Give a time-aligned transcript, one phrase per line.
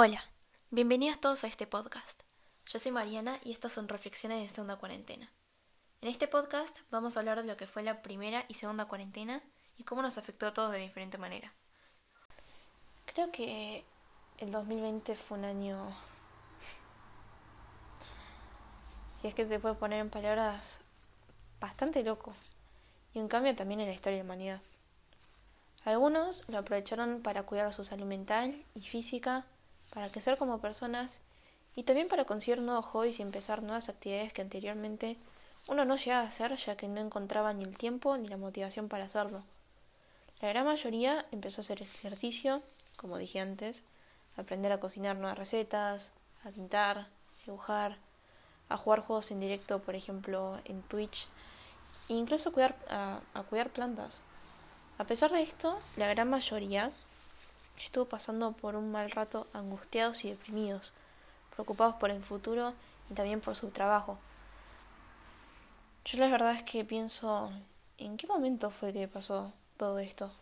[0.00, 0.22] Hola,
[0.70, 2.22] bienvenidos todos a este podcast.
[2.66, 5.28] Yo soy Mariana y estas son reflexiones de segunda cuarentena.
[6.00, 9.42] En este podcast vamos a hablar de lo que fue la primera y segunda cuarentena
[9.76, 11.52] y cómo nos afectó a todos de diferente manera.
[13.12, 13.84] Creo que
[14.38, 15.92] el 2020 fue un año,
[19.20, 20.80] si es que se puede poner en palabras,
[21.58, 22.34] bastante loco
[23.14, 24.60] y un cambio también en la historia de la humanidad.
[25.84, 29.44] Algunos lo aprovecharon para cuidar su salud mental y física,
[29.92, 31.20] para crecer como personas
[31.74, 35.16] y también para conseguir nuevos hobbies y empezar nuevas actividades que anteriormente
[35.68, 38.88] uno no llegaba a hacer ya que no encontraba ni el tiempo ni la motivación
[38.88, 39.42] para hacerlo.
[40.40, 42.62] La gran mayoría empezó a hacer ejercicio,
[42.96, 43.84] como dije antes,
[44.36, 46.12] aprender a cocinar nuevas recetas,
[46.44, 47.08] a pintar,
[47.44, 47.98] dibujar,
[48.68, 51.26] a jugar juegos en directo, por ejemplo, en Twitch,
[52.08, 54.20] e incluso cuidar, a cuidar plantas.
[54.98, 56.90] A pesar de esto, la gran mayoría
[57.84, 60.92] estuvo pasando por un mal rato angustiados y deprimidos,
[61.54, 62.74] preocupados por el futuro
[63.10, 64.18] y también por su trabajo.
[66.04, 67.52] Yo la verdad es que pienso,
[67.98, 70.32] ¿en qué momento fue que pasó todo esto?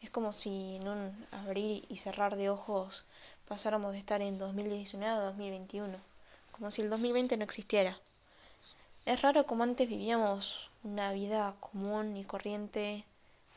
[0.00, 3.04] Es como si en un abrir y cerrar de ojos
[3.48, 5.98] pasáramos de estar en 2019 a 2021,
[6.52, 7.98] como si el 2020 no existiera.
[9.06, 13.04] Es raro como antes vivíamos una vida común y corriente,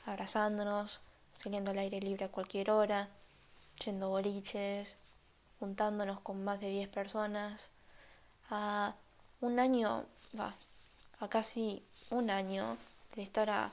[0.06, 1.00] abrazándonos,
[1.38, 3.10] saliendo al aire libre a cualquier hora,
[3.86, 4.96] yendo boliches,
[5.60, 7.70] juntándonos con más de 10 personas,
[8.50, 8.96] a
[9.40, 10.06] un año,
[10.38, 10.56] va,
[11.20, 12.76] a casi un año
[13.16, 13.72] de estar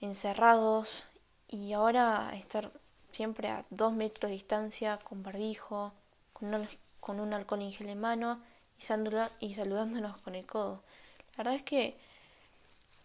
[0.00, 1.06] encerrados
[1.46, 2.72] y ahora estar
[3.12, 5.92] siempre a dos metros de distancia, con barbijo,
[6.32, 6.68] con un,
[6.98, 8.40] con un en gel en mano
[8.78, 10.82] y, y saludándonos con el codo.
[11.32, 11.96] La verdad es que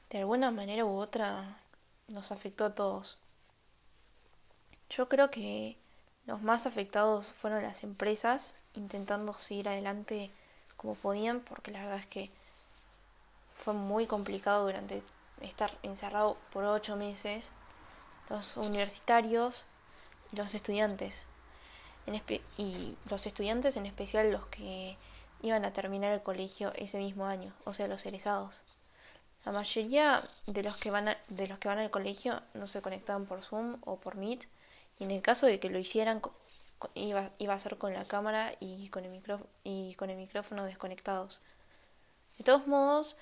[0.10, 1.60] de alguna manera u otra
[2.08, 3.20] nos afectó a todos.
[4.90, 5.78] Yo creo que
[6.26, 10.32] los más afectados fueron las empresas intentando seguir adelante
[10.76, 12.30] como podían porque la verdad es que
[13.56, 15.02] fue muy complicado durante
[15.42, 17.52] estar encerrado por ocho meses
[18.30, 19.66] los universitarios
[20.32, 21.26] y los estudiantes.
[22.06, 22.22] En
[22.58, 24.98] y los estudiantes en especial los que
[25.42, 28.62] iban a terminar el colegio ese mismo año o sea los egresados.
[29.46, 33.26] La mayoría de los que van de los que van al colegio no se conectaban
[33.26, 34.48] por Zoom o por Meet
[35.00, 36.22] y en el caso de que lo hicieran,
[36.96, 39.12] iba, iba a ser con la cámara y con el,
[40.18, 41.42] micrófono desconectados.
[42.38, 43.18] De todos modos,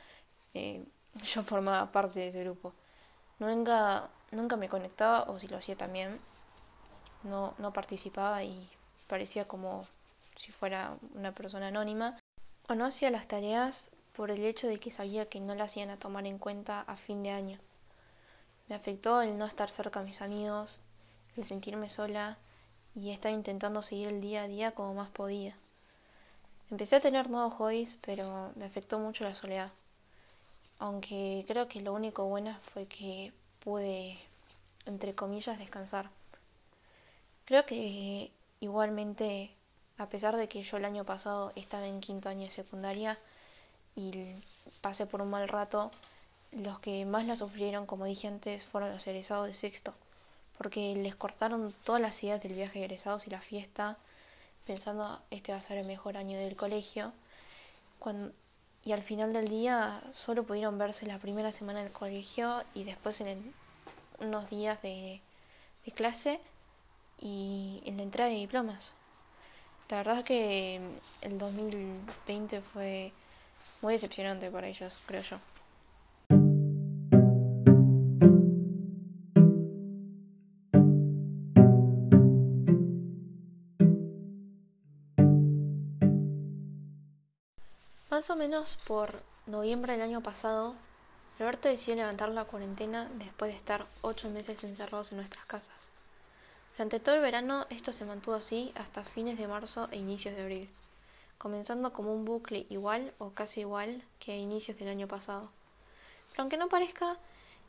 [0.54, 0.84] eh,
[1.34, 2.74] yo formaba parte de ese grupo.
[3.40, 6.20] Nunca, nunca me conectaba, o si lo hacía también,
[7.24, 8.70] no, no participaba y
[9.08, 9.86] parecía como
[10.36, 12.18] si fuera una persona anónima.
[12.68, 15.90] O no hacía las tareas por el hecho de que sabía que no las iban
[15.90, 17.60] a tomar en cuenta a fin de año.
[18.68, 20.80] Me afectó el no estar cerca de mis amigos,
[21.38, 22.38] el sentirme sola
[22.96, 25.56] y estaba intentando seguir el día a día como más podía.
[26.72, 29.72] Empecé a tener nuevos hobbies, pero me afectó mucho la soledad.
[30.80, 34.18] Aunque creo que lo único bueno fue que pude,
[34.86, 36.10] entre comillas, descansar.
[37.46, 38.32] Creo que
[38.62, 39.52] igualmente,
[39.98, 43.18] a pesar de que yo el año pasado estaba en quinto año de secundaria
[43.96, 44.12] y
[44.82, 45.92] pasé por un mal rato,
[46.52, 49.94] los que más la sufrieron, como dije antes, fueron los egresados de sexto
[50.58, 53.98] porque les cortaron todas las ideas del viaje de egresados y la fiesta,
[54.66, 57.14] pensando este va a ser el mejor año del colegio.
[58.84, 63.20] Y al final del día solo pudieron verse la primera semana del colegio y después
[63.22, 63.54] en
[64.20, 65.22] unos días de,
[65.86, 66.40] de clase
[67.20, 68.94] y en la entrega de diplomas.
[69.90, 70.82] La verdad es que
[71.22, 73.12] el 2020 fue
[73.82, 75.38] muy decepcionante para ellos, creo yo.
[88.16, 90.74] Más o menos por noviembre del año pasado,
[91.38, 95.92] Roberto decidió levantar la cuarentena después de estar ocho meses encerrados en nuestras casas.
[96.78, 100.44] Durante todo el verano esto se mantuvo así hasta fines de marzo e inicios de
[100.44, 100.70] abril,
[101.38, 105.52] comenzando como un bucle igual o casi igual que a inicios del año pasado.
[106.32, 107.18] Pero aunque no parezca,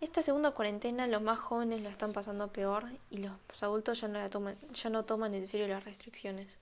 [0.00, 3.34] esta segunda cuarentena los más jóvenes lo están pasando peor y los
[3.64, 6.60] adultos ya no, la toman, ya no toman en serio las restricciones.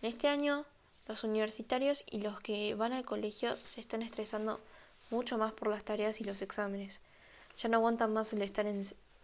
[0.00, 0.64] En este año
[1.08, 4.60] los universitarios y los que van al colegio se están estresando
[5.10, 7.00] mucho más por las tareas y los exámenes.
[7.56, 8.66] Ya no aguantan más el estar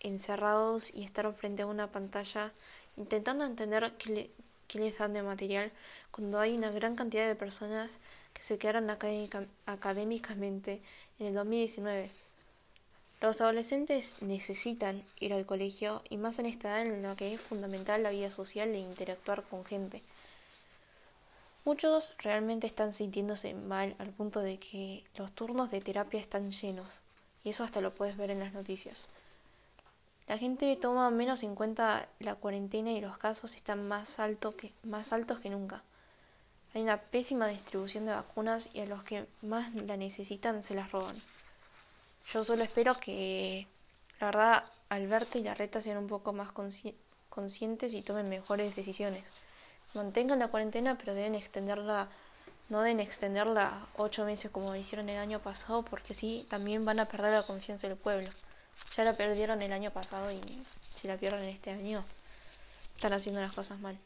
[0.00, 2.52] encerrados y estar frente a una pantalla
[2.96, 4.30] intentando entender qué,
[4.74, 5.70] les dan de material
[6.10, 8.00] cuando hay una gran cantidad de personas
[8.32, 8.90] que se quedaron
[9.66, 10.80] académicamente
[11.20, 12.10] en el 2019.
[13.20, 17.40] Los adolescentes necesitan ir al colegio y más en esta edad en la que es
[17.40, 20.02] fundamental la vida social e interactuar con gente.
[21.64, 27.00] Muchos realmente están sintiéndose mal al punto de que los turnos de terapia están llenos
[27.42, 29.06] y eso hasta lo puedes ver en las noticias.
[30.26, 34.72] La gente toma menos en cuenta la cuarentena y los casos están más, alto que,
[34.82, 35.82] más altos que nunca.
[36.74, 40.92] Hay una pésima distribución de vacunas y a los que más la necesitan se las
[40.92, 41.16] roban.
[42.32, 43.66] Yo solo espero que,
[44.20, 46.52] la verdad, Alberto y la reta sean un poco más
[47.28, 49.24] conscientes y tomen mejores decisiones.
[49.94, 52.08] Mantengan la cuarentena, pero deben extenderla,
[52.68, 57.04] no deben extenderla ocho meses como hicieron el año pasado, porque sí, también van a
[57.04, 58.28] perder la confianza del pueblo.
[58.96, 60.40] Ya la perdieron el año pasado y
[60.96, 62.04] si la pierden este año,
[62.96, 63.98] están haciendo las cosas mal.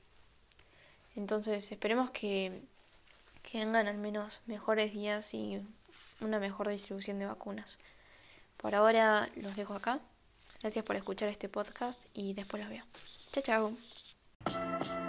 [1.16, 2.62] Entonces, esperemos que,
[3.42, 5.60] que vengan al menos mejores días y
[6.20, 7.78] una mejor distribución de vacunas.
[8.56, 10.00] Por ahora los dejo acá.
[10.60, 12.84] Gracias por escuchar este podcast y después los veo.
[13.32, 13.72] Chao,
[14.44, 15.06] chao.